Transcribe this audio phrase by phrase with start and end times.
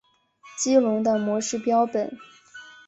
[0.57, 2.17] 激龙的模式标本。